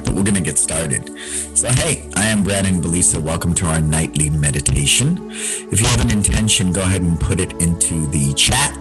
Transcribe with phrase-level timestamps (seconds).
[0.00, 1.10] start, but we're going to get started.
[1.56, 3.20] So, hey, I am Brad and Belisa.
[3.20, 5.30] Welcome to our nightly meditation.
[5.30, 8.76] If you have an intention, go ahead and put it into the chat.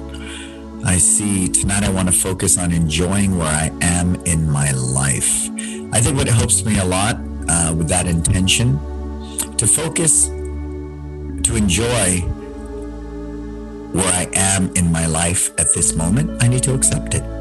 [0.85, 5.49] I see tonight I want to focus on enjoying where I am in my life.
[5.91, 7.17] I think what helps me a lot
[7.49, 8.79] uh, with that intention
[9.57, 12.21] to focus, to enjoy
[13.91, 17.38] where I am in my life at this moment, I need to accept it.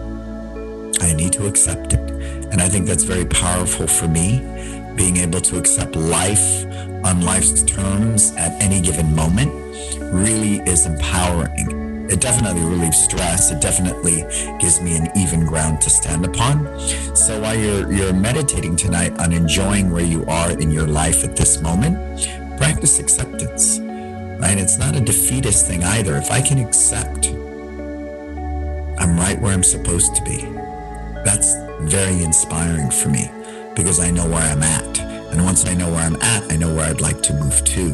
[1.00, 2.00] I need to accept it.
[2.50, 4.40] And I think that's very powerful for me,
[4.96, 6.64] being able to accept life
[7.04, 9.52] on life's terms at any given moment
[10.12, 12.08] really is empowering.
[12.10, 13.52] It definitely relieves stress.
[13.52, 14.24] It definitely
[14.58, 16.64] gives me an even ground to stand upon.
[17.14, 21.36] So while you're you're meditating tonight on enjoying where you are in your life at
[21.36, 21.96] this moment,
[22.56, 23.78] practice acceptance.
[24.40, 24.56] Right?
[24.56, 26.16] It's not a defeatist thing either.
[26.16, 27.26] If I can accept
[29.00, 30.57] I'm right where I'm supposed to be.
[31.28, 33.30] That's very inspiring for me
[33.76, 34.98] because I know where I'm at.
[35.30, 37.92] And once I know where I'm at, I know where I'd like to move to.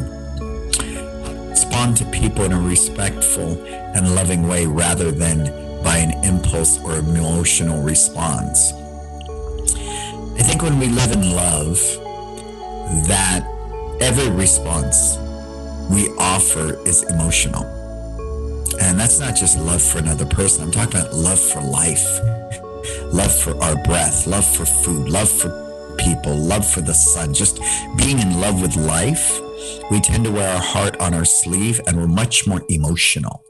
[1.50, 6.94] Respond to people in a respectful and loving way rather than by an impulse or
[6.94, 8.72] emotional response.
[10.38, 11.80] I think when we live in love,
[13.08, 13.44] that
[14.00, 15.18] every response
[15.90, 17.64] we offer is emotional.
[18.80, 20.62] And that's not just love for another person.
[20.62, 22.06] I'm talking about love for life
[23.12, 25.64] love for our breath, love for food, love for
[25.98, 27.60] people, love for the sun, just
[27.96, 29.40] being in love with life,
[29.90, 33.44] we tend to wear our heart on our sleeve and we're much more emotional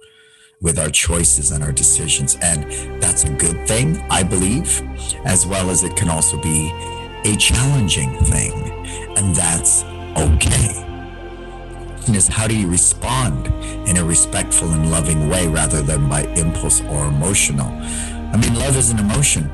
[0.60, 2.36] with our choices and our decisions.
[2.40, 4.82] And that's a good thing, I believe,
[5.24, 6.70] as well as it can also be
[7.24, 8.86] a challenging thing.
[9.16, 9.84] And that's
[10.16, 10.80] okay.
[12.08, 13.46] Is how do you respond
[13.88, 17.70] in a respectful and loving way rather than by impulse or emotional?
[18.34, 19.48] I mean, love is an emotion.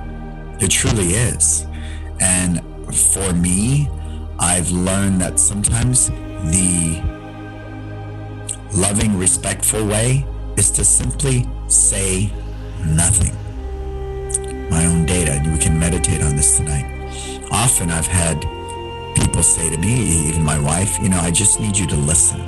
[0.59, 1.67] It truly is.
[2.19, 2.63] And
[2.95, 3.91] for me,
[4.39, 7.03] I've learned that sometimes the
[8.73, 10.25] loving, respectful way
[10.57, 12.33] is to simply say
[12.87, 13.37] nothing.
[14.71, 16.87] My own data, we can meditate on this tonight.
[17.53, 18.41] Often I've had
[19.15, 22.41] people say to me, even my wife, you know, I just need you to listen.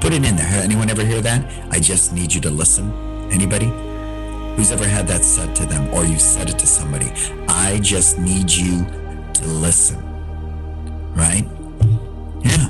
[0.00, 0.62] Put it in there.
[0.62, 1.50] Anyone ever hear that?
[1.70, 2.92] I just need you to listen.
[3.32, 3.72] Anybody?
[4.58, 7.12] Who's ever had that said to them or you've said it to somebody?
[7.46, 8.84] I just need you
[9.34, 10.02] to listen.
[11.14, 11.46] Right?
[12.42, 12.68] Yeah.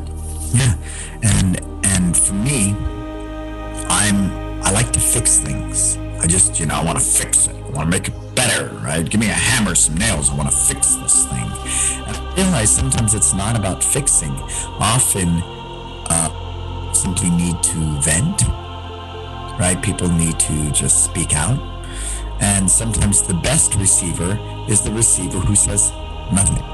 [0.52, 0.74] Yeah.
[1.22, 2.74] And and for me,
[3.88, 4.30] I'm
[4.62, 5.96] I like to fix things.
[6.20, 7.56] I just, you know, I want to fix it.
[7.56, 9.08] I want to make it better, right?
[9.08, 10.28] Give me a hammer, some nails.
[10.28, 11.50] I want to fix this thing.
[12.06, 14.32] And I realize sometimes it's not about fixing.
[14.78, 15.28] Often,
[16.10, 18.42] uh, simply need to vent,
[19.58, 19.78] right?
[19.82, 21.77] People need to just speak out
[22.40, 24.38] and sometimes the best receiver
[24.68, 25.90] is the receiver who says
[26.32, 26.64] nothing.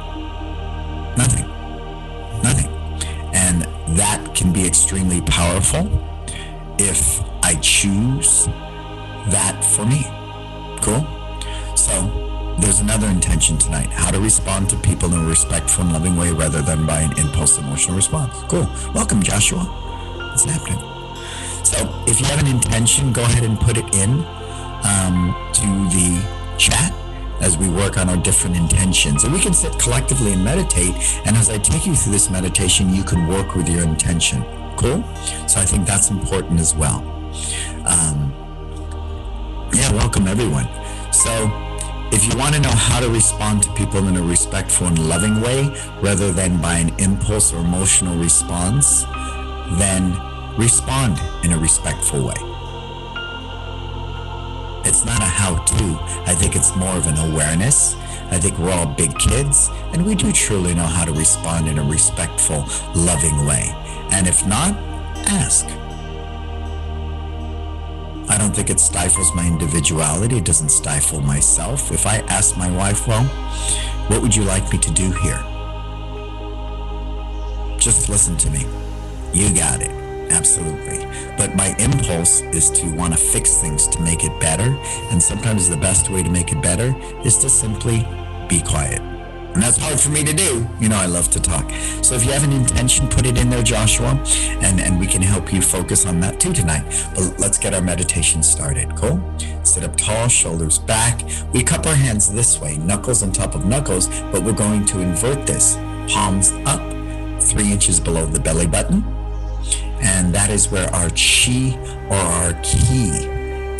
[1.17, 1.49] Nothing.
[2.43, 2.71] Nothing.
[3.33, 3.63] And
[3.97, 5.89] that can be extremely powerful
[6.79, 8.47] if I choose
[9.29, 10.05] that for me.
[10.83, 11.07] Cool?
[11.77, 16.17] So there's another intention tonight how to respond to people in a respectful and loving
[16.17, 18.35] way rather than by an impulse emotional response.
[18.49, 18.69] Cool.
[18.95, 19.65] Welcome, Joshua.
[20.35, 20.79] It's happening?
[21.65, 24.25] So if you have an intention, go ahead and put it in
[24.85, 26.23] um, to the
[26.59, 26.93] chat
[27.41, 29.25] as we work on our different intentions.
[29.25, 30.95] And we can sit collectively and meditate.
[31.27, 34.45] And as I take you through this meditation, you can work with your intention.
[34.77, 35.03] Cool?
[35.49, 37.01] So I think that's important as well.
[37.87, 38.33] Um,
[39.73, 40.69] yeah, welcome everyone.
[41.13, 41.51] So
[42.13, 45.41] if you want to know how to respond to people in a respectful and loving
[45.41, 45.69] way
[46.01, 49.05] rather than by an impulse or emotional response,
[49.79, 50.17] then
[50.57, 52.54] respond in a respectful way
[54.87, 55.99] it's not a how to.
[56.27, 57.95] I think it's more of an awareness.
[58.31, 61.79] I think we're all big kids and we do truly know how to respond in
[61.79, 62.65] a respectful,
[62.95, 63.73] loving way.
[64.11, 64.75] And if not,
[65.27, 65.67] ask.
[68.29, 70.39] I don't think it stifles my individuality.
[70.39, 71.93] It doesn't stifle myself.
[71.93, 73.25] If I ask my wife, well,
[74.09, 75.43] what would you like me to do here?
[77.79, 78.67] Just listen to me.
[79.33, 79.94] You got it.
[80.31, 81.07] Absolutely.
[81.37, 84.77] But my impulse is to want to fix things to make it better.
[85.11, 86.95] And sometimes the best way to make it better
[87.25, 88.07] is to simply
[88.49, 89.01] be quiet.
[89.55, 90.67] And that's hard for me to do.
[90.81, 91.71] You know, I love to talk.
[92.03, 94.21] So if you have an intention, put it in there, Joshua,
[94.61, 96.85] and, and we can help you focus on that too tonight.
[97.15, 98.97] But let's get our meditation started.
[98.97, 99.23] Cool?
[99.63, 101.23] Sit up tall, shoulders back.
[101.53, 105.01] We cup our hands this way, knuckles on top of knuckles, but we're going to
[105.01, 105.77] invert this.
[106.09, 106.83] Palms up,
[107.41, 109.05] three inches below the belly button
[110.05, 111.77] and that is where our chi
[112.11, 113.27] or our ki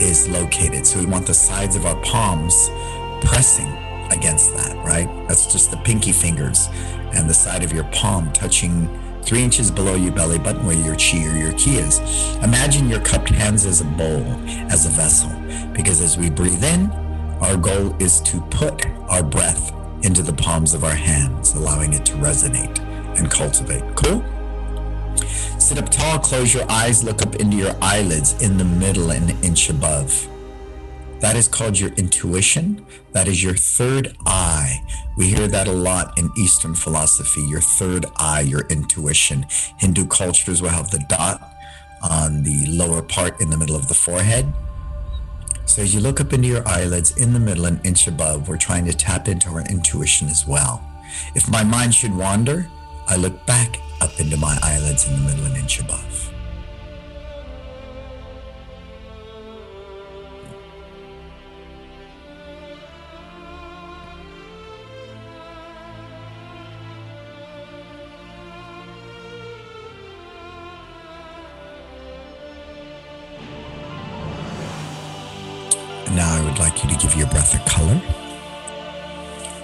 [0.03, 0.87] is located.
[0.87, 2.69] So we want the sides of our palms
[3.21, 3.71] pressing
[4.11, 5.09] against that, right?
[5.29, 6.69] That's just the pinky fingers
[7.13, 8.89] and the side of your palm touching
[9.23, 12.01] three inches below your belly button where your chi or your ki is.
[12.43, 14.25] Imagine your cupped hands as a bowl,
[14.71, 15.31] as a vessel,
[15.73, 16.91] because as we breathe in,
[17.41, 19.73] our goal is to put our breath
[20.05, 22.79] into the palms of our hands, allowing it to resonate
[23.19, 23.83] and cultivate.
[23.97, 24.23] Cool?
[25.59, 29.31] Sit up tall, close your eyes, look up into your eyelids in the middle, an
[29.43, 30.29] inch above.
[31.21, 32.85] That is called your intuition.
[33.13, 34.85] That is your third eye.
[35.17, 39.47] We hear that a lot in Eastern philosophy your third eye, your intuition.
[39.79, 41.41] Hindu cultures will have the dot
[42.03, 44.53] on the lower part in the middle of the forehead.
[45.65, 48.59] So as you look up into your eyelids in the middle, an inch above, we're
[48.59, 50.85] trying to tap into our intuition as well.
[51.35, 52.69] If my mind should wander,
[53.07, 56.31] I look back up into my eyelids in the middle, an inch above.
[76.13, 77.99] Now I would like you to give your breath a color.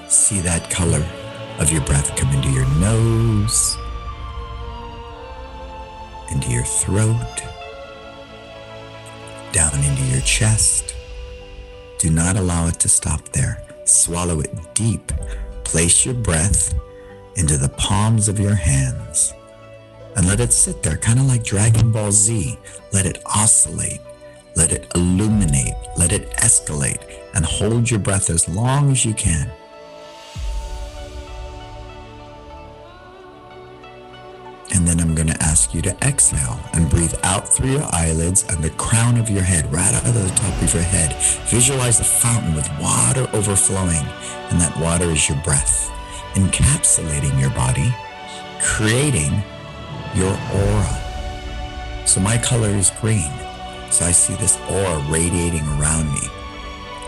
[0.09, 1.07] See that color
[1.59, 3.77] of your breath come into your nose,
[6.31, 7.43] into your throat,
[9.53, 10.95] down into your chest.
[11.99, 13.63] Do not allow it to stop there.
[13.85, 15.13] Swallow it deep.
[15.65, 16.75] Place your breath
[17.37, 19.35] into the palms of your hands
[20.17, 22.59] and let it sit there, kind of like Dragon Ball Z.
[22.93, 24.01] Let it oscillate
[24.57, 27.01] let it illuminate, let it escalate,
[27.35, 29.51] and hold your breath as long as you can.
[35.75, 39.71] You to exhale and breathe out through your eyelids and the crown of your head,
[39.73, 41.15] right out of the top of your head.
[41.49, 44.07] Visualize a fountain with water overflowing,
[44.51, 45.91] and that water is your breath,
[46.35, 47.95] encapsulating your body,
[48.61, 49.43] creating
[50.15, 52.05] your aura.
[52.07, 53.31] So my color is green.
[53.91, 56.29] So I see this aura radiating around me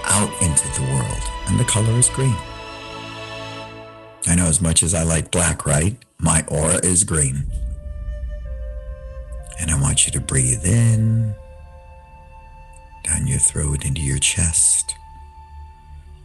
[0.04, 2.36] out into the world, and the color is green.
[4.26, 5.96] I know as much as I like black, right?
[6.18, 7.44] My aura is green.
[9.60, 11.34] And I want you to breathe in,
[13.04, 14.94] down your throat into your chest.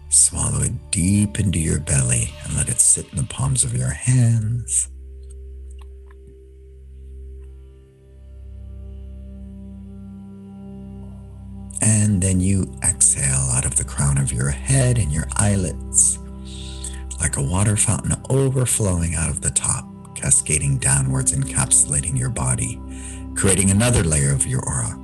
[0.09, 3.89] Swallow it deep into your belly and let it sit in the palms of your
[3.89, 4.89] hands.
[11.81, 16.17] And then you exhale out of the crown of your head and your eyelids,
[17.19, 19.85] like a water fountain overflowing out of the top,
[20.15, 22.79] cascading downwards, encapsulating your body,
[23.37, 24.99] creating another layer of your aura.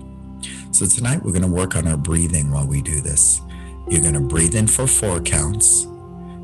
[0.71, 3.41] So tonight we're going to work on our breathing while we do this.
[3.88, 5.85] You're going to breathe in for four counts.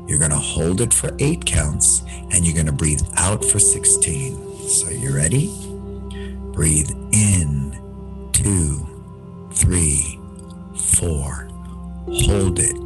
[0.06, 3.58] You're going to hold it for eight counts and you're going to breathe out for
[3.58, 4.68] 16.
[4.68, 5.48] So you ready?
[6.52, 10.18] Breathe in, two, three,
[10.76, 11.48] four.
[12.06, 12.79] Hold it.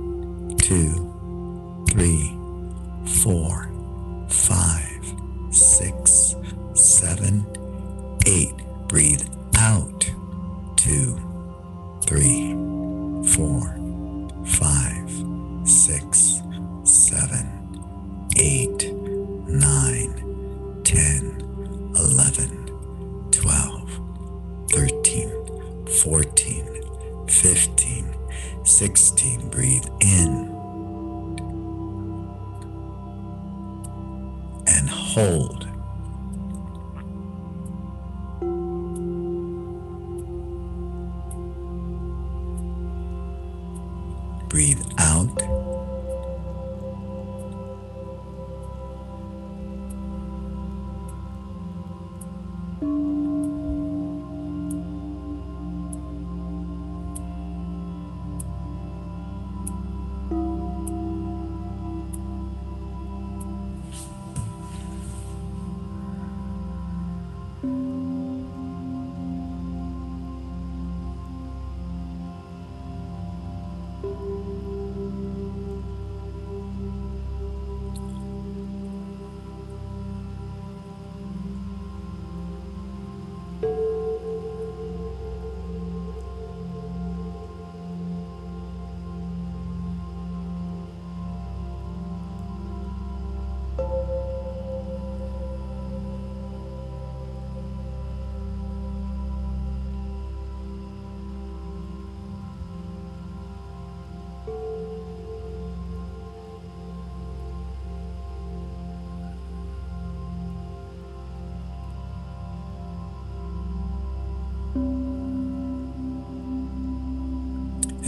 [28.79, 29.51] 16.
[29.51, 30.53] Breathe in
[34.67, 35.64] and hold.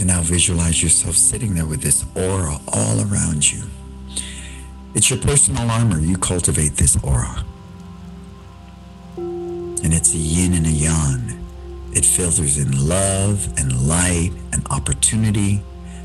[0.07, 3.63] And now visualize yourself sitting there with this aura all around you.
[4.95, 5.99] It's your personal armor.
[5.99, 7.43] You cultivate this aura.
[9.17, 11.45] And it's a yin and a yang.
[11.91, 15.61] It filters in love and light and opportunity,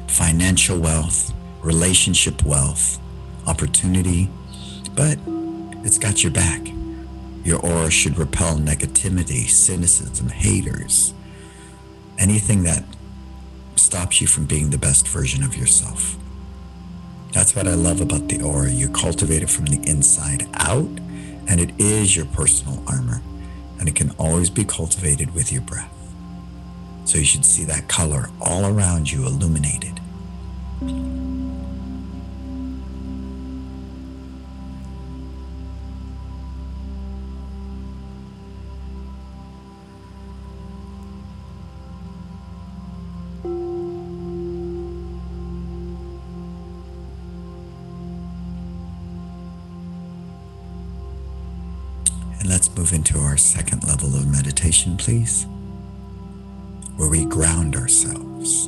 [0.08, 1.32] financial wealth,
[1.62, 2.98] relationship wealth,
[3.46, 4.28] opportunity,
[4.96, 5.16] but
[5.84, 6.60] it's got your back.
[7.44, 11.14] Your aura should repel negativity, cynicism, haters,
[12.18, 12.82] anything that
[13.92, 16.16] stops you from being the best version of yourself.
[17.32, 18.70] That's what I love about the aura.
[18.70, 20.88] You cultivate it from the inside out,
[21.46, 23.20] and it is your personal armor,
[23.78, 25.92] and it can always be cultivated with your breath.
[27.04, 30.00] So you should see that color all around you illuminated.
[53.32, 55.46] Our second level of meditation, please,
[56.96, 58.66] where we ground ourselves.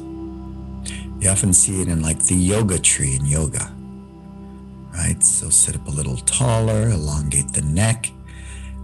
[1.20, 3.70] You often see it in like the yoga tree in yoga,
[4.94, 5.22] right?
[5.22, 8.10] So sit up a little taller, elongate the neck.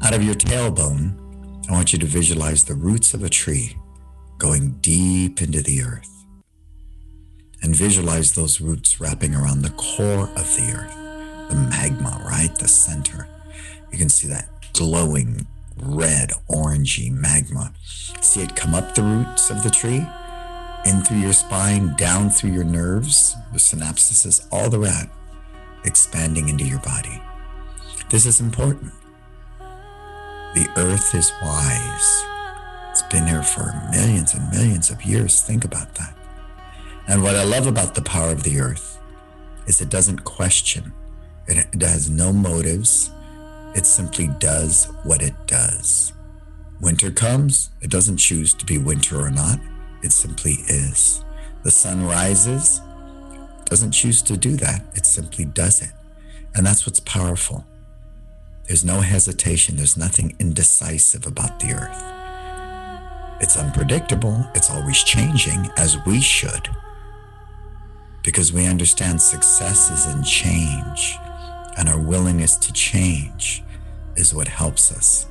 [0.02, 1.14] Out of your tailbone,
[1.70, 3.74] I want you to visualize the roots of a tree
[4.36, 6.26] going deep into the earth.
[7.62, 12.54] And visualize those roots wrapping around the core of the earth, the magma, right?
[12.58, 13.26] The center.
[13.90, 15.46] You can see that glowing
[15.82, 17.72] red, orangey magma.
[18.20, 20.06] See it come up the roots of the tree,
[20.86, 25.10] in through your spine, down through your nerves, the synapses, all the way
[25.84, 27.22] expanding into your body.
[28.10, 28.92] This is important.
[30.54, 32.24] The earth is wise.
[32.90, 35.40] It's been here for millions and millions of years.
[35.42, 36.16] Think about that.
[37.06, 38.98] And what I love about the power of the earth
[39.66, 40.92] is it doesn't question.
[41.46, 43.10] It, it has no motives.
[43.74, 46.12] It simply does what it does.
[46.80, 49.60] Winter comes, it doesn't choose to be winter or not.
[50.02, 51.24] It simply is.
[51.62, 52.80] The sun rises,
[53.66, 54.82] doesn't choose to do that.
[54.94, 55.92] It simply does it.
[56.54, 57.64] And that's what's powerful.
[58.66, 59.76] There's no hesitation.
[59.76, 62.02] There's nothing indecisive about the earth.
[63.42, 64.46] It's unpredictable.
[64.54, 66.68] It's always changing, as we should,
[68.22, 71.16] because we understand success is in change,
[71.80, 73.64] and our willingness to change
[74.14, 75.26] is what helps us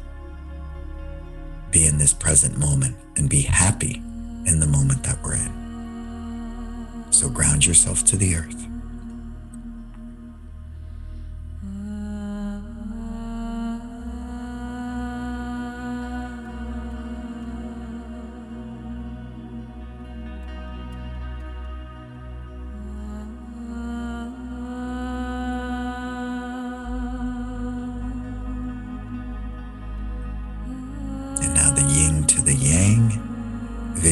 [1.70, 4.01] be in this present moment and be happy
[4.48, 7.06] in the moment that we're in.
[7.12, 8.69] So ground yourself to the earth.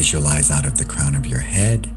[0.08, 1.94] Visualize out of the crown of your head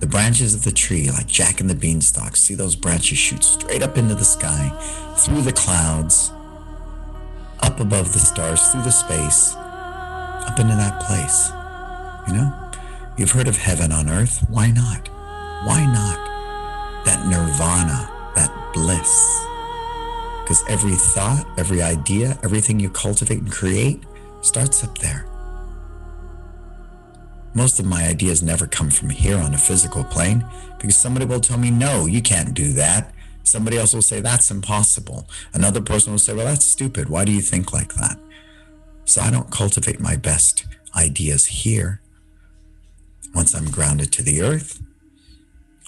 [0.00, 2.34] the branches of the tree, like Jack and the Beanstalk.
[2.34, 4.68] See those branches shoot straight up into the sky,
[5.18, 6.32] through the clouds,
[7.60, 11.52] up above the stars, through the space, up into that place.
[12.26, 12.70] You know?
[13.16, 14.44] You've heard of heaven on earth.
[14.50, 15.08] Why not?
[15.68, 17.04] Why not?
[17.04, 19.46] That nirvana, that bliss.
[20.42, 24.02] Because every thought, every idea, everything you cultivate and create
[24.40, 25.28] starts up there.
[27.56, 30.44] Most of my ideas never come from here on a physical plane
[30.78, 33.14] because somebody will tell me, no, you can't do that.
[33.44, 35.26] Somebody else will say, that's impossible.
[35.54, 37.08] Another person will say, well, that's stupid.
[37.08, 38.18] Why do you think like that?
[39.06, 42.02] So I don't cultivate my best ideas here.
[43.34, 44.82] Once I'm grounded to the earth,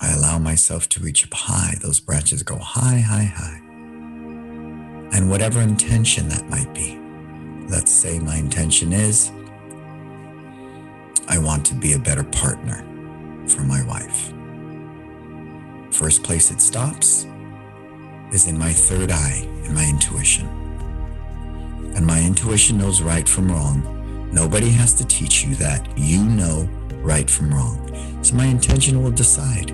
[0.01, 1.75] I allow myself to reach up high.
[1.83, 3.61] Those branches go high, high, high.
[5.13, 6.99] And whatever intention that might be,
[7.69, 9.33] let's say my intention is
[11.31, 12.79] I want to be a better partner
[13.47, 14.33] for my wife.
[15.95, 17.27] First place it stops
[18.33, 20.47] is in my third eye, in my intuition.
[21.95, 24.31] And my intuition knows right from wrong.
[24.33, 25.87] Nobody has to teach you that.
[25.99, 26.67] You know
[27.03, 27.79] right from wrong.
[28.23, 29.71] So my intention will decide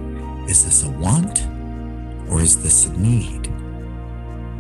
[0.49, 1.47] is this a want
[2.29, 3.49] or is this a need?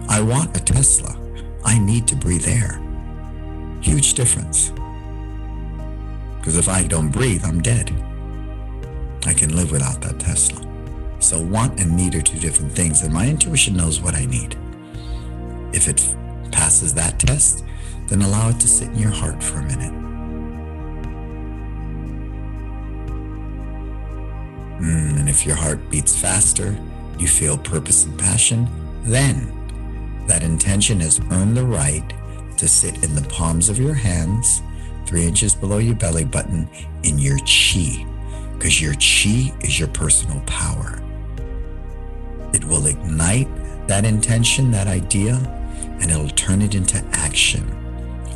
[0.08, 1.18] I want a Tesla.
[1.64, 2.80] I need to breathe air.
[3.80, 4.72] Huge difference.
[6.44, 7.90] Because if I don't breathe, I'm dead.
[9.24, 10.60] I can live without that Tesla.
[11.18, 14.54] So, want and need are two different things, and my intuition knows what I need.
[15.72, 16.06] If it
[16.52, 17.64] passes that test,
[18.08, 19.94] then allow it to sit in your heart for a minute.
[24.82, 26.76] Mm, and if your heart beats faster,
[27.18, 28.68] you feel purpose and passion,
[29.02, 29.50] then
[30.26, 32.12] that intention has earned the right
[32.58, 34.60] to sit in the palms of your hands,
[35.06, 36.68] three inches below your belly button,
[37.02, 38.06] in your chi,
[38.52, 41.02] because your chi is your personal power.
[42.52, 43.49] It will ignite
[43.88, 45.34] that intention, that idea,
[46.00, 47.68] and it'll turn it into action.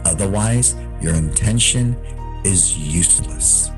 [0.04, 1.96] Otherwise, your intention
[2.44, 3.70] is useless.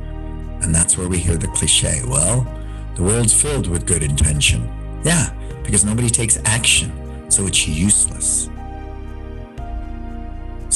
[0.62, 2.46] And that's where we hear the cliche well,
[2.94, 4.68] the world's filled with good intention.
[5.04, 5.32] Yeah,
[5.62, 6.92] because nobody takes action,
[7.30, 8.50] so it's useless.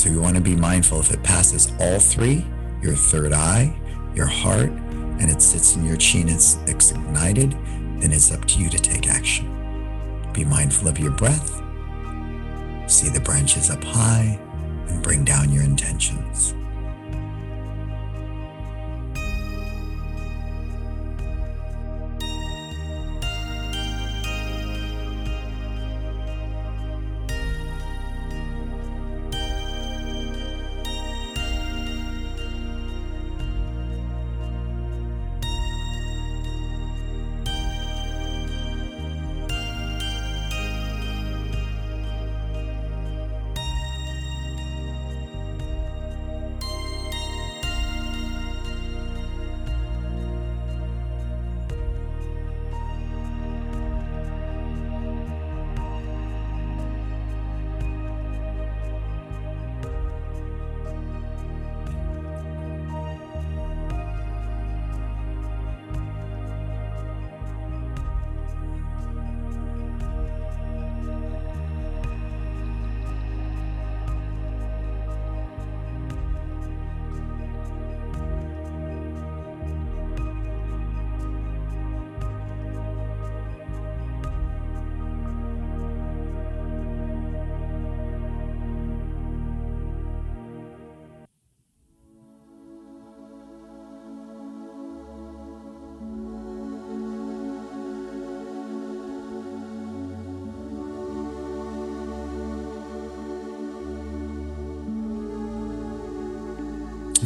[0.05, 2.45] So you want to be mindful if it passes all three
[2.83, 3.75] your third eye,
[4.15, 7.53] your heart, and it sits in your chi and it's, it's ignited,
[8.03, 9.47] then it's up to you to take action.
[10.35, 11.55] Be mindful of your breath.
[12.87, 14.39] See the branches up high
[14.89, 16.53] and bring down your intentions.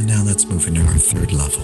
[0.06, 1.62] Now let's move into our third level.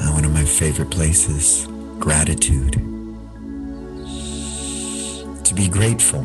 [0.00, 1.66] Uh, one of my favorite places
[1.98, 2.74] gratitude.
[5.44, 6.22] To be grateful,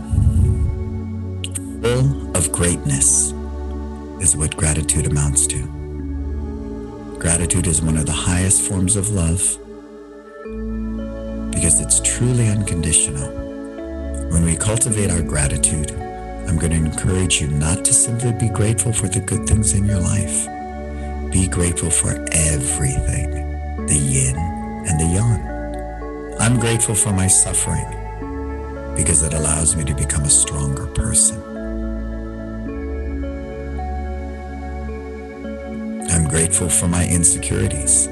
[1.82, 3.32] full of greatness,
[4.22, 5.64] is what gratitude amounts to.
[7.20, 9.42] Gratitude is one of the highest forms of love
[11.52, 13.30] because it's truly unconditional.
[14.32, 15.99] When we cultivate our gratitude,
[16.50, 19.86] I'm going to encourage you not to simply be grateful for the good things in
[19.86, 20.48] your life.
[21.32, 26.40] Be grateful for everything, the yin and the yang.
[26.40, 27.86] I'm grateful for my suffering
[28.96, 31.40] because it allows me to become a stronger person.
[36.10, 38.08] I'm grateful for my insecurities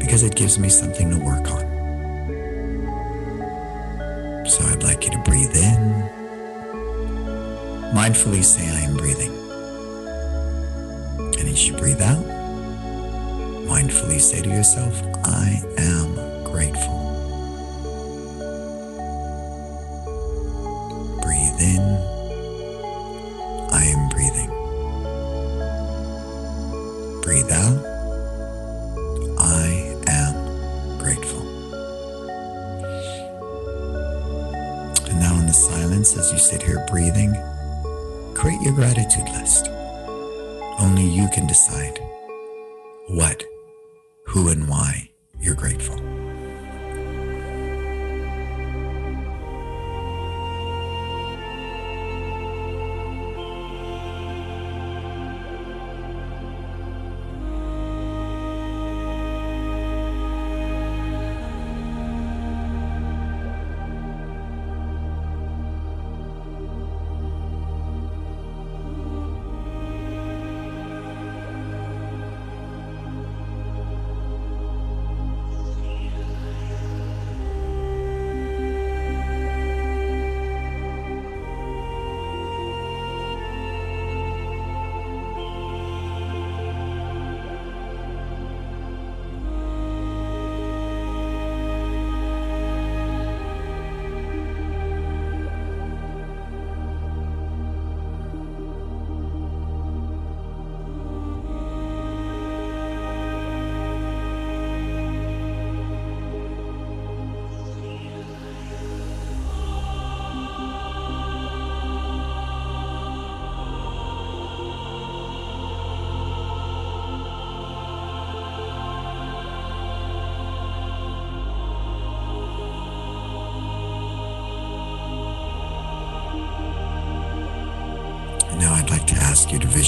[0.00, 1.71] because it gives me something to work on.
[8.02, 9.30] Mindfully say, I am breathing.
[11.38, 12.24] And as you breathe out,
[13.70, 16.98] mindfully say to yourself, I am grateful.
[21.22, 22.21] Breathe in,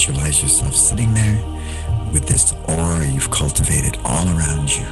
[0.05, 1.43] visualize yourself sitting there
[2.13, 4.85] with this aura you've cultivated all around you.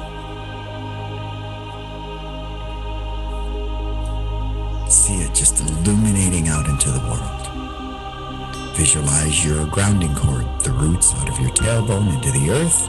[4.89, 8.75] See it just illuminating out into the world.
[8.75, 12.87] Visualize your grounding cord, the roots out of your tailbone into the earth,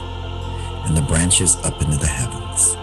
[0.87, 2.75] and the branches up into the heavens.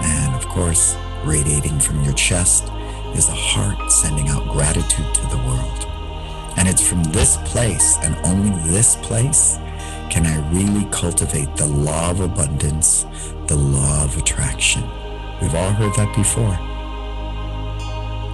[0.00, 2.70] And of course, radiating from your chest
[3.16, 5.87] is a heart sending out gratitude to the world.
[6.58, 9.58] And it's from this place and only this place
[10.10, 13.06] can I really cultivate the law of abundance,
[13.46, 14.82] the law of attraction.
[15.40, 16.58] We've all heard that before.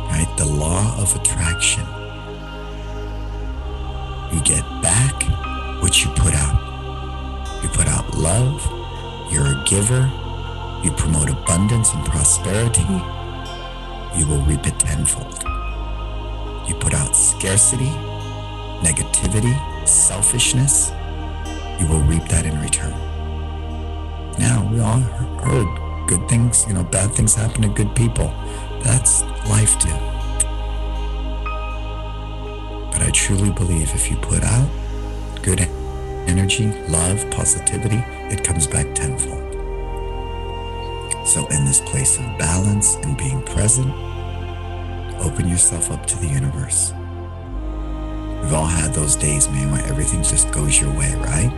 [0.08, 0.32] Right?
[0.38, 1.84] The law of attraction.
[4.32, 5.22] You get back
[5.82, 7.62] what you put out.
[7.62, 8.64] You put out love.
[9.30, 10.10] You're a giver.
[10.82, 12.88] You promote abundance and prosperity.
[14.18, 15.44] You will reap it tenfold.
[16.66, 17.92] You put out scarcity
[18.85, 19.57] negativity,
[19.88, 20.92] selfishness,
[21.81, 22.92] you will reap that in return.
[24.38, 25.01] Now, we all
[25.40, 28.29] heard good things, you know, bad things happen to good people.
[28.83, 29.97] That's life too.
[32.92, 34.68] But I truly believe if you put out
[35.42, 35.61] good
[36.29, 39.42] energy, love, positivity, it comes back tenfold.
[41.27, 43.90] So, in this place of balance and being present,
[45.20, 46.92] open yourself up to the universe.
[48.44, 51.50] We've all had those days, man, where everything just goes your way, right?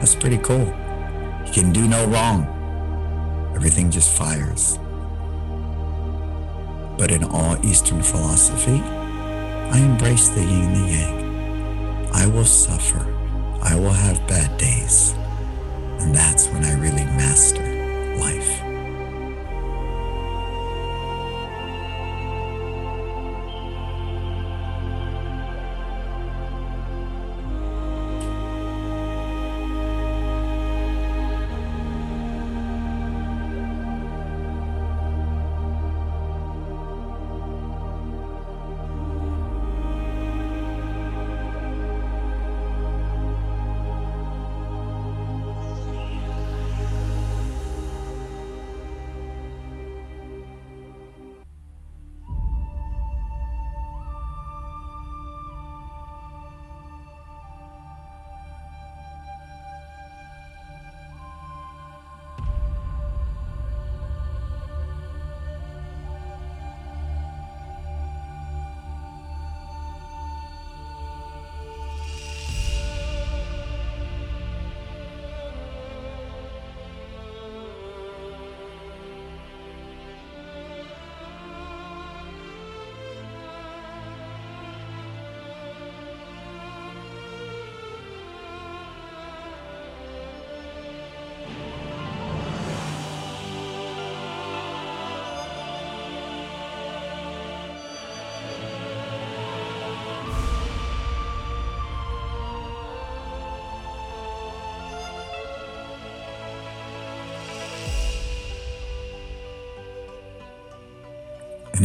[0.00, 0.66] That's pretty cool.
[1.46, 3.52] You can do no wrong.
[3.54, 4.76] Everything just fires.
[6.98, 12.10] But in all Eastern philosophy, I embrace the yin and the yang.
[12.12, 13.06] I will suffer.
[13.62, 15.14] I will have bad days.
[16.00, 18.71] And that's when I really master life.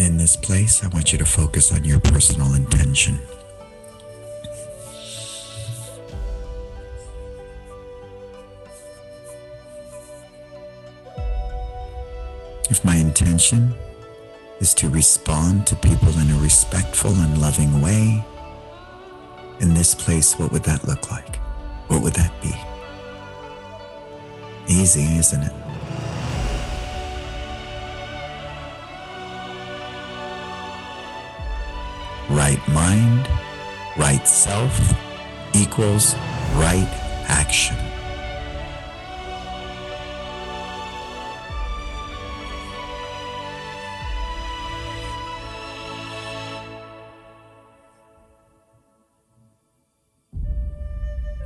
[0.08, 3.20] In this place, I want you to focus on your personal intention.
[12.70, 13.76] If my intention
[14.62, 18.24] is to respond to people in a respectful and loving way,
[19.60, 21.36] in this place, what would that look like?
[21.90, 22.54] What would that be?
[24.70, 25.67] Easy, isn't it?
[33.98, 34.94] Right self
[35.54, 36.16] equals
[36.56, 36.90] right
[37.28, 37.76] action.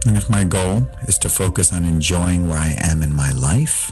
[0.06, 3.92] And if my goal is to focus on enjoying where I am in my life,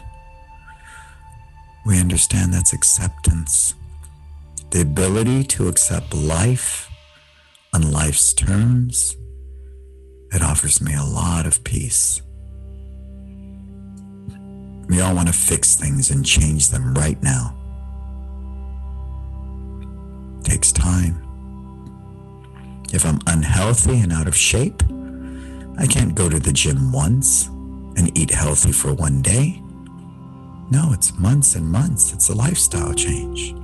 [1.85, 3.73] we understand that's acceptance.
[4.71, 6.88] The ability to accept life
[7.73, 9.15] on life's terms,
[10.31, 12.21] it offers me a lot of peace.
[14.87, 17.55] We all want to fix things and change them right now.
[20.39, 21.23] It takes time.
[22.91, 24.81] If I'm unhealthy and out of shape,
[25.77, 27.47] I can't go to the gym once
[27.97, 29.61] and eat healthy for one day.
[30.71, 32.13] No, it's months and months.
[32.13, 33.55] It's a lifestyle change.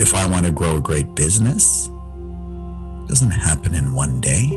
[0.00, 1.90] If I want to grow a great business,
[3.10, 4.56] doesn't happen in one day.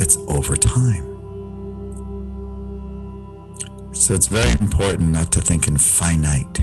[0.00, 1.04] it's over time.
[3.92, 6.58] So it's very important not to think in finite.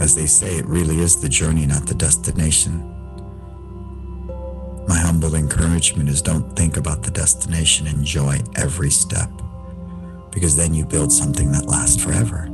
[0.00, 2.88] As they say, it really is the journey, not the destination.
[4.86, 9.30] My humble encouragement is don't think about the destination, enjoy every step,
[10.30, 12.46] because then you build something that lasts forever.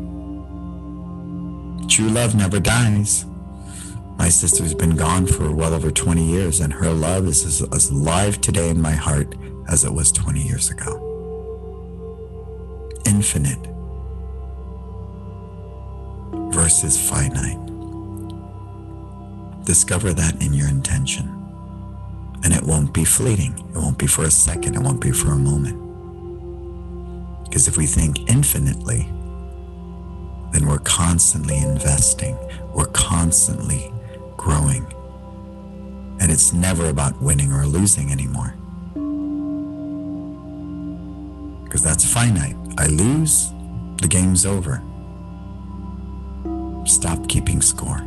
[1.87, 3.27] True love never dies.
[4.19, 7.91] My sister's been gone for well over 20 years, and her love is as, as
[7.91, 9.35] alive today in my heart
[9.69, 11.05] as it was 20 years ago.
[13.07, 13.65] Infinite
[16.53, 17.65] versus finite.
[19.65, 21.29] Discover that in your intention.
[22.43, 23.53] And it won't be fleeting.
[23.75, 24.75] It won't be for a second.
[24.75, 25.79] It won't be for a moment.
[27.45, 29.09] Because if we think infinitely,
[30.53, 32.37] then we're constantly investing.
[32.75, 33.93] We're constantly
[34.49, 34.87] growing.
[36.21, 38.55] And it's never about winning or losing anymore.
[41.65, 42.57] Because that's finite.
[42.79, 43.53] I lose,
[44.01, 44.83] the game's over.
[46.87, 48.01] Stop keeping score.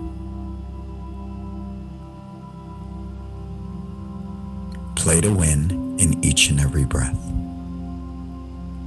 [4.95, 7.21] Play to win in each and every breath.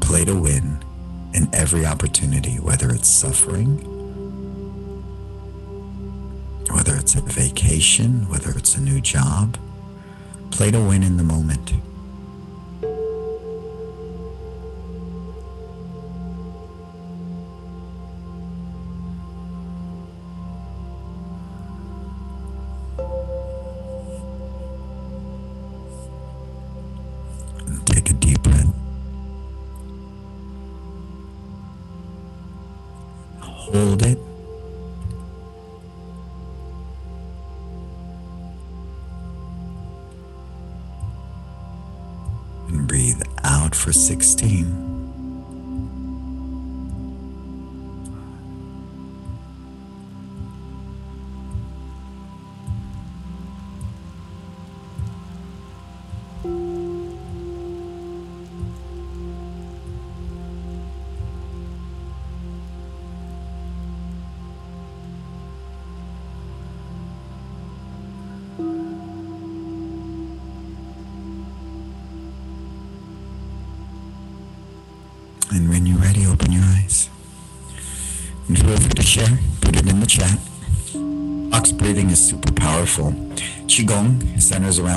[0.01, 0.85] Play to win
[1.35, 3.94] in every opportunity, whether it's suffering,
[6.85, 9.57] whether it's a vacation, whether it's a new job.
[10.51, 11.73] Play to win in the moment.
[42.87, 44.84] Breathe out for 16.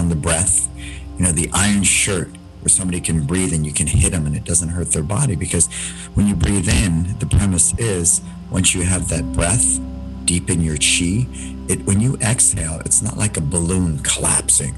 [0.08, 0.70] Around the breath.
[1.18, 2.30] You know, the iron shirt
[2.62, 5.36] where somebody can breathe and you can hit them and it doesn't hurt their body
[5.36, 5.68] because
[6.14, 9.80] when you breathe in, the premise is once you have that breath
[10.26, 11.28] deep in your chi,
[11.70, 14.76] it when you exhale, it's not like a balloon collapsing.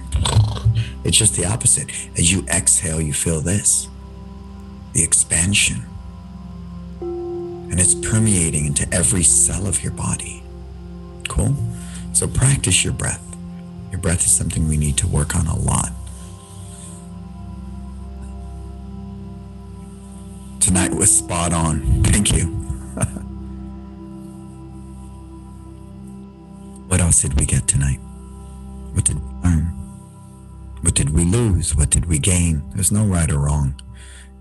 [1.04, 1.90] It's just the opposite.
[2.18, 3.88] As you exhale, you feel this
[4.94, 5.86] the expansion.
[7.02, 10.42] And it's permeating into every cell of your body.
[11.28, 11.56] Cool?
[12.14, 13.29] So practice your breath.
[13.92, 15.92] Your breath is something we need to work on a lot.
[20.60, 22.04] Tonight was spot on.
[22.04, 22.46] Thank you.
[26.88, 28.00] what else did we get tonight?
[28.94, 29.66] What did we learn?
[30.82, 31.76] What did we lose?
[31.76, 32.64] What did we gain?
[32.76, 33.76] There's no right or wrong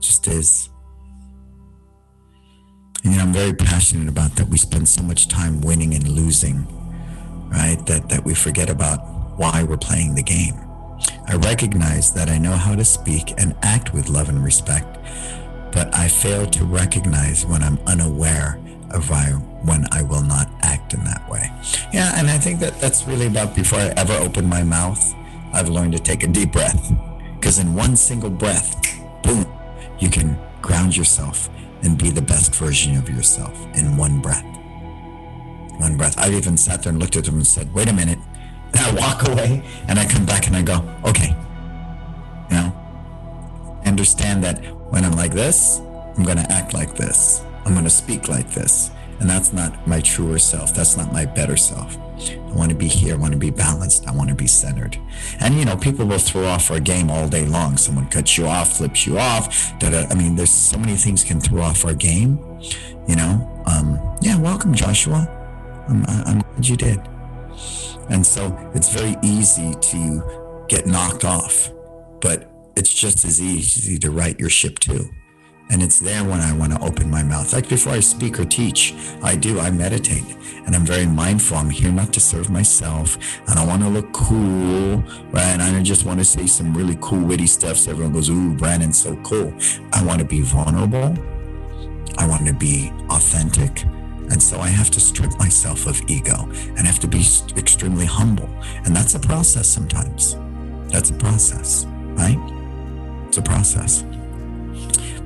[0.00, 0.68] just is.
[3.04, 4.48] And you know, I'm very passionate about that.
[4.48, 6.66] We spend so much time winning and losing,
[7.48, 7.84] right?
[7.86, 9.00] That that we forget about
[9.38, 10.56] why we're playing the game.
[11.26, 14.98] I recognize that I know how to speak and act with love and respect,
[15.72, 19.26] but I fail to recognize when I'm unaware of why,
[19.62, 21.50] when I will not act in that way.
[21.92, 25.14] Yeah, and I think that that's really about before I ever open my mouth,
[25.52, 26.92] I've learned to take a deep breath.
[27.38, 28.74] Because in one single breath,
[29.22, 29.46] boom,
[30.00, 31.48] you can ground yourself
[31.82, 34.44] and be the best version of yourself in one breath.
[35.78, 36.18] One breath.
[36.18, 38.18] I've even sat there and looked at them and said, wait a minute.
[38.88, 41.36] I walk away and I come back and I go, okay.
[42.50, 42.72] You know,
[43.84, 45.80] understand that when I'm like this,
[46.16, 47.42] I'm going to act like this.
[47.66, 48.90] I'm going to speak like this.
[49.20, 50.74] And that's not my truer self.
[50.74, 51.98] That's not my better self.
[51.98, 53.14] I want to be here.
[53.14, 54.08] I want to be balanced.
[54.08, 54.96] I want to be centered.
[55.40, 57.76] And, you know, people will throw off our game all day long.
[57.76, 59.78] Someone cuts you off, flips you off.
[59.80, 60.06] Da-da.
[60.08, 62.38] I mean, there's so many things can throw off our game,
[63.06, 63.62] you know.
[63.66, 65.28] Um, yeah, welcome, Joshua.
[65.88, 67.00] I'm, I'm glad you did.
[68.10, 71.70] And so it's very easy to get knocked off,
[72.20, 75.08] but it's just as easy to right your ship too.
[75.70, 77.52] And it's there when I want to open my mouth.
[77.52, 80.24] Like before I speak or teach, I do, I meditate.
[80.64, 81.58] And I'm very mindful.
[81.58, 83.18] I'm here not to serve myself.
[83.40, 84.98] And I don't want to look cool,
[85.30, 85.60] right?
[85.60, 88.98] I just want to say some really cool, witty stuff so everyone goes, ooh, Brandon's
[89.00, 89.52] so cool.
[89.92, 91.14] I want to be vulnerable.
[92.16, 93.84] I want to be authentic.
[94.30, 97.24] And so I have to strip myself of ego and have to be
[97.56, 98.48] extremely humble.
[98.84, 100.36] And that's a process sometimes.
[100.88, 101.86] That's a process,
[102.16, 102.38] right?
[103.26, 104.04] It's a process.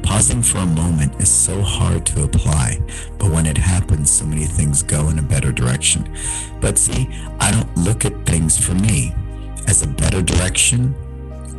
[0.03, 2.81] Pausing for a moment is so hard to apply,
[3.19, 6.17] but when it happens, so many things go in a better direction.
[6.61, 7.09] But see,
[7.41, 9.15] I don't look at things for me
[9.69, 10.95] as a better direction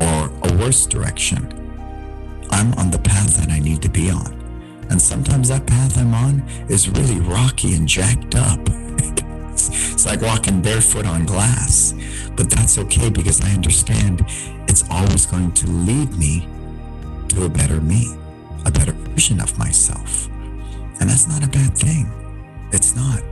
[0.01, 1.47] or a worse direction.
[2.51, 4.42] I'm on the path that I need to be on.
[4.93, 8.60] And sometimes that path I'm on is really rocky and jacked up.
[8.69, 11.95] it's like walking barefoot on glass.
[12.36, 14.23] But that's okay because I understand
[14.69, 16.47] it's always going to lead me
[17.29, 18.15] to a better me
[18.67, 20.27] a better version of myself.
[20.99, 22.12] And that's not a bad thing.
[22.71, 23.23] It's not.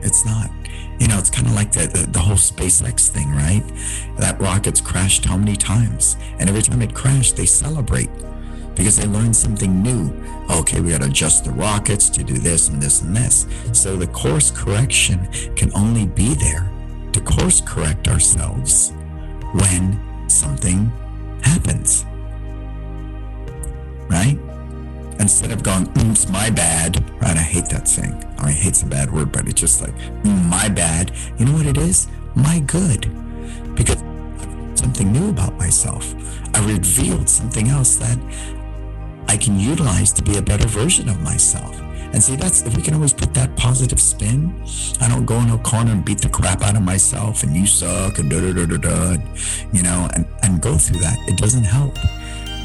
[0.00, 0.50] It's not.
[0.98, 3.62] You know, it's kind of like the, the, the, whole SpaceX thing, right?
[4.16, 6.16] That rocket's crashed how many times?
[6.38, 8.08] And every time it crashed, they celebrate
[8.78, 10.10] because they learned something new.
[10.48, 13.46] Okay, we got to adjust the rockets to do this and this and this.
[13.72, 16.70] So the course correction can only be there
[17.12, 18.92] to course correct ourselves
[19.52, 20.90] when something
[21.42, 22.06] happens.
[24.08, 24.38] Right?
[25.20, 27.36] instead of going, oops, my bad, right?
[27.36, 28.14] I hate that saying.
[28.38, 31.10] I hate hate's bad word, but it's just like, mm, my bad.
[31.38, 32.06] You know what it is?
[32.36, 33.10] My good.
[33.74, 33.98] Because
[34.78, 36.14] something new about myself.
[36.54, 38.16] I revealed something else that
[39.28, 41.78] I can utilize to be a better version of myself.
[42.12, 44.64] And see, that's if we can always put that positive spin.
[45.00, 47.66] I don't go in a corner and beat the crap out of myself and you
[47.66, 49.16] suck and da da da da da,
[49.72, 51.18] you know, and, and go through that.
[51.28, 51.98] It doesn't help.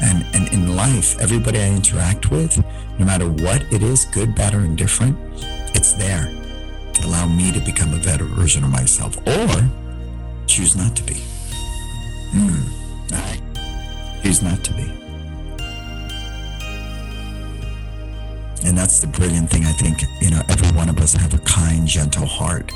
[0.02, 2.56] And, and in life, everybody I interact with,
[2.98, 5.16] no matter what it is, good, bad, or indifferent,
[5.74, 6.24] it's there
[6.94, 9.70] to allow me to become a better version of myself or
[10.46, 11.14] choose not to be.
[12.32, 13.14] Hmm.
[13.14, 15.03] I choose not to be.
[18.64, 19.64] And that's the brilliant thing.
[19.66, 22.72] I think, you know, every one of us have a kind, gentle heart.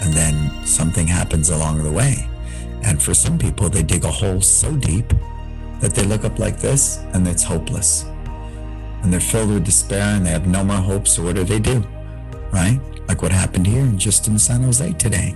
[0.00, 2.28] And then something happens along the way.
[2.82, 5.12] And for some people, they dig a hole so deep
[5.80, 8.04] that they look up like this and it's hopeless.
[9.02, 11.06] And they're filled with despair and they have no more hope.
[11.06, 11.84] So what do they do?
[12.50, 12.80] Right?
[13.06, 15.34] Like what happened here just in San Jose today.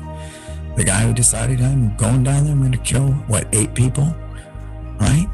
[0.77, 4.15] The guy who decided I'm going down there, I'm going to kill, what, eight people?
[4.99, 5.27] Right?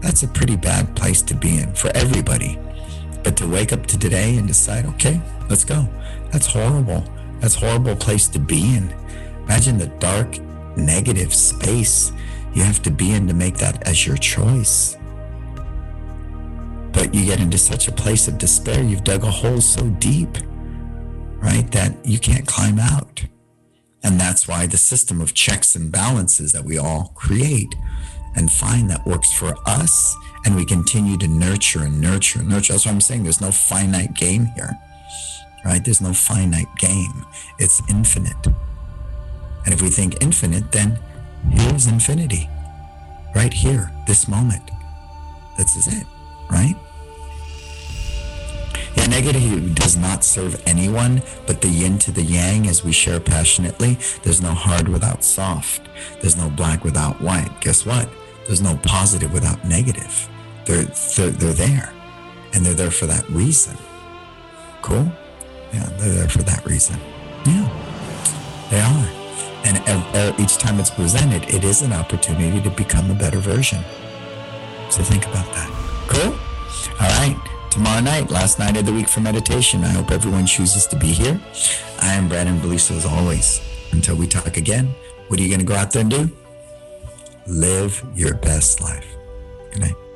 [0.00, 2.58] That's a pretty bad place to be in for everybody.
[3.22, 5.88] But to wake up to today and decide, okay, let's go.
[6.30, 7.04] That's horrible.
[7.40, 8.94] That's horrible place to be in.
[9.44, 10.38] Imagine the dark,
[10.76, 12.12] negative space
[12.54, 14.96] you have to be in to make that as your choice.
[16.92, 20.38] But you get into such a place of despair, you've dug a hole so deep,
[21.36, 23.24] right, that you can't climb out.
[24.02, 27.74] And that's why the system of checks and balances that we all create
[28.34, 32.72] and find that works for us, and we continue to nurture and nurture and nurture.
[32.72, 33.24] That's what I'm saying.
[33.24, 34.78] There's no finite game here,
[35.64, 35.84] right?
[35.84, 37.24] There's no finite game,
[37.58, 38.46] it's infinite.
[39.64, 40.98] And if we think infinite, then
[41.50, 42.48] Here's infinity.
[43.34, 44.70] Right here, this moment.
[45.56, 46.06] This is it,
[46.50, 46.74] right?
[48.96, 53.20] Yeah, negative does not serve anyone, but the yin to the yang as we share
[53.20, 53.98] passionately.
[54.22, 55.88] There's no hard without soft.
[56.20, 57.60] There's no black without white.
[57.60, 58.08] Guess what?
[58.48, 60.26] There's no positive without negative.
[60.64, 60.84] They're,
[61.14, 61.92] they're, they're there.
[62.54, 63.76] And they're there for that reason.
[64.80, 65.06] Cool?
[65.72, 66.98] Yeah, they're there for that reason.
[67.44, 67.68] Yeah,
[68.70, 69.08] they are.
[69.66, 73.84] And each time it's presented, it is an opportunity to become a better version.
[74.88, 75.68] So think about that.
[76.08, 76.32] Cool?
[77.00, 77.36] All right.
[77.70, 79.84] Tomorrow night, last night of the week for meditation.
[79.84, 81.38] I hope everyone chooses to be here.
[82.00, 83.60] I am Brandon Beliso as always.
[83.92, 84.94] Until we talk again,
[85.26, 86.30] what are you going to go out there and do?
[87.48, 89.06] Live your best life.
[89.72, 90.07] Good night.